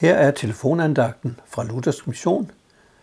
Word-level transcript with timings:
Her 0.00 0.14
er 0.14 0.30
telefonandagten 0.30 1.40
fra 1.46 1.64
Luthers 1.64 2.06
Mission, 2.06 2.50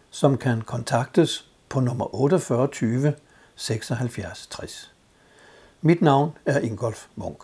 som 0.10 0.38
kan 0.38 0.62
kontaktes 0.62 1.50
på 1.70 1.80
nummer 1.80 2.06
4820 2.06 3.14
76 3.56 4.48
60. 4.48 4.94
Mit 5.82 6.02
navn 6.02 6.38
er 6.46 6.60
Ingolf 6.60 7.06
Munk. 7.16 7.44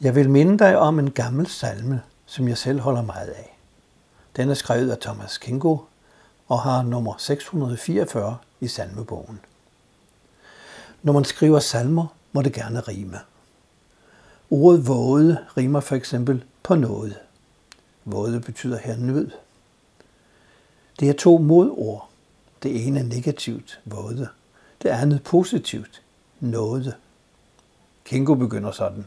Jeg 0.00 0.14
vil 0.14 0.30
minde 0.30 0.58
dig 0.58 0.78
om 0.78 0.98
en 0.98 1.10
gammel 1.10 1.46
salme, 1.46 2.02
som 2.26 2.48
jeg 2.48 2.58
selv 2.58 2.80
holder 2.80 3.02
meget 3.02 3.28
af. 3.28 3.58
Den 4.36 4.50
er 4.50 4.54
skrevet 4.54 4.90
af 4.90 4.98
Thomas 4.98 5.38
Kingo 5.38 5.78
og 6.48 6.60
har 6.60 6.82
nummer 6.82 7.14
644 7.18 8.36
i 8.60 8.68
salmebogen. 8.68 9.40
Når 11.02 11.12
man 11.12 11.24
skriver 11.24 11.58
salmer, 11.58 12.06
må 12.32 12.42
det 12.42 12.52
gerne 12.52 12.80
rime. 12.80 13.20
Ordet 14.50 14.88
våde 14.88 15.38
rimer 15.56 15.80
for 15.80 15.94
eksempel 15.94 16.44
på 16.62 16.74
noget. 16.74 17.18
Våde 18.04 18.40
betyder 18.40 18.78
her 18.78 18.96
nød. 18.96 19.30
Det 21.00 21.08
er 21.08 21.12
to 21.12 21.38
modord. 21.38 22.08
Det 22.62 22.86
ene 22.86 23.00
er 23.00 23.04
negativt, 23.04 23.80
våde. 23.84 24.28
Det 24.82 24.88
andet 24.88 25.22
positivt, 25.22 26.02
nåde. 26.40 26.94
Kingo 28.04 28.34
begynder 28.34 28.70
sådan. 28.72 29.04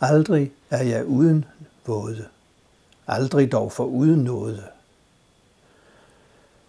Aldrig 0.00 0.52
er 0.70 0.82
jeg 0.82 1.06
uden 1.06 1.44
våde. 1.86 2.28
Aldrig 3.06 3.52
dog 3.52 3.72
for 3.72 3.84
uden 3.84 4.24
nåde. 4.24 4.62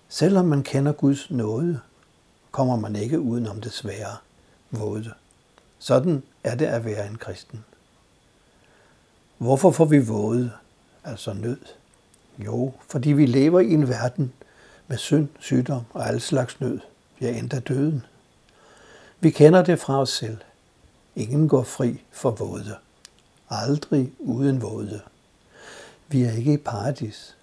Selvom 0.09 0.45
man 0.45 0.63
kender 0.63 0.91
Guds 0.91 1.31
nåde, 1.31 1.79
kommer 2.51 2.75
man 2.75 2.95
ikke 2.95 3.19
uden 3.19 3.47
om 3.47 3.61
det 3.61 3.71
svære 3.71 4.15
våde. 4.71 5.13
Sådan 5.79 6.23
er 6.43 6.55
det 6.55 6.65
at 6.65 6.85
være 6.85 7.07
en 7.07 7.17
kristen. 7.17 7.65
Hvorfor 9.37 9.71
får 9.71 9.85
vi 9.85 9.99
våde? 9.99 10.51
Altså 11.05 11.33
nød? 11.33 11.57
Jo, 12.39 12.73
fordi 12.87 13.11
vi 13.11 13.25
lever 13.25 13.59
i 13.59 13.73
en 13.73 13.89
verden 13.89 14.33
med 14.87 14.97
synd, 14.97 15.27
sygdom 15.39 15.83
og 15.93 16.07
alle 16.07 16.19
slags 16.19 16.59
nød, 16.59 16.79
ja 17.21 17.37
endda 17.37 17.59
døden. 17.59 18.03
Vi 19.19 19.29
kender 19.29 19.63
det 19.63 19.79
fra 19.79 20.01
os 20.01 20.09
selv. 20.09 20.37
Ingen 21.15 21.47
går 21.47 21.63
fri 21.63 22.03
for 22.11 22.31
våde. 22.31 22.75
Aldrig 23.49 24.11
uden 24.19 24.61
våde. 24.61 25.01
Vi 26.07 26.23
er 26.23 26.31
ikke 26.31 26.53
i 26.53 26.57
paradis. 26.57 27.37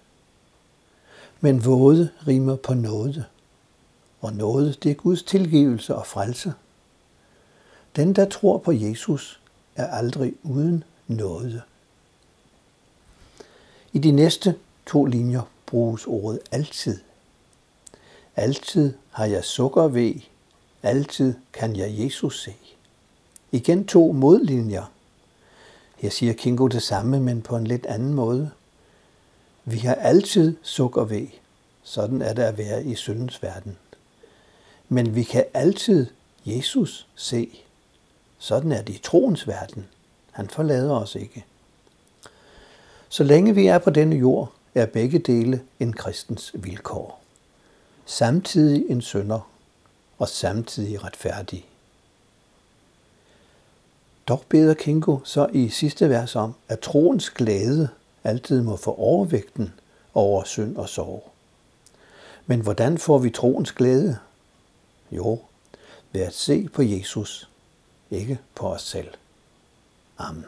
Men 1.41 1.65
våde 1.65 2.09
rimer 2.27 2.55
på 2.55 2.73
nåde. 2.73 3.25
Og 4.21 4.33
nåde, 4.33 4.73
det 4.73 4.91
er 4.91 4.95
Guds 4.95 5.23
tilgivelse 5.23 5.95
og 5.95 6.07
frelse. 6.07 6.53
Den, 7.95 8.13
der 8.13 8.29
tror 8.29 8.57
på 8.57 8.71
Jesus, 8.71 9.41
er 9.75 9.87
aldrig 9.87 10.33
uden 10.43 10.83
nåde. 11.07 11.61
I 13.93 13.99
de 13.99 14.11
næste 14.11 14.55
to 14.85 15.05
linjer 15.05 15.41
bruges 15.65 16.07
ordet 16.07 16.39
altid. 16.51 16.99
Altid 18.35 18.93
har 19.11 19.25
jeg 19.25 19.43
sukker 19.43 19.87
ved, 19.87 20.13
altid 20.83 21.33
kan 21.53 21.75
jeg 21.75 21.99
Jesus 21.99 22.43
se. 22.43 22.53
Igen 23.51 23.85
to 23.85 24.11
modlinjer. 24.11 24.91
Her 25.97 26.09
siger 26.09 26.33
Kingo 26.33 26.67
det 26.67 26.83
samme, 26.83 27.19
men 27.19 27.41
på 27.41 27.55
en 27.55 27.67
lidt 27.67 27.85
anden 27.85 28.13
måde. 28.13 28.51
Vi 29.65 29.77
har 29.77 29.95
altid 29.95 30.55
sukker 30.63 31.03
ved. 31.03 31.27
Sådan 31.83 32.21
er 32.21 32.33
det 32.33 32.43
at 32.43 32.57
være 32.57 32.85
i 32.85 32.95
syndens 32.95 33.43
verden. 33.43 33.77
Men 34.89 35.15
vi 35.15 35.23
kan 35.23 35.45
altid 35.53 36.07
Jesus 36.45 37.07
se. 37.15 37.59
Sådan 38.37 38.71
er 38.71 38.81
det 38.81 38.95
i 38.95 39.01
troens 39.03 39.47
verden. 39.47 39.85
Han 40.31 40.49
forlader 40.49 40.95
os 40.95 41.15
ikke. 41.15 41.45
Så 43.13 43.23
længe 43.23 43.55
vi 43.55 43.67
er 43.67 43.77
på 43.77 43.89
denne 43.89 44.15
jord, 44.15 44.53
er 44.75 44.85
begge 44.85 45.19
dele 45.19 45.61
en 45.79 45.93
kristens 45.93 46.51
vilkår. 46.53 47.21
Samtidig 48.05 48.85
en 48.89 49.01
sønder 49.01 49.49
og 50.17 50.27
samtidig 50.27 51.03
retfærdig. 51.03 51.65
Dog 54.27 54.43
beder 54.49 54.73
Kingo 54.73 55.19
så 55.23 55.49
i 55.53 55.69
sidste 55.69 56.09
vers 56.09 56.35
om, 56.35 56.53
at 56.67 56.79
troens 56.79 57.29
glæde 57.29 57.89
altid 58.23 58.61
må 58.61 58.75
få 58.75 58.95
overvægten 58.95 59.73
over 60.13 60.43
synd 60.43 60.77
og 60.77 60.89
sorg. 60.89 61.31
Men 62.45 62.59
hvordan 62.59 62.97
får 62.97 63.17
vi 63.17 63.29
troens 63.29 63.71
glæde? 63.71 64.17
Jo, 65.11 65.39
ved 66.11 66.21
at 66.21 66.33
se 66.33 66.69
på 66.73 66.81
Jesus, 66.81 67.49
ikke 68.11 68.39
på 68.55 68.67
os 68.67 68.81
selv. 68.81 69.09
Amen. 70.17 70.45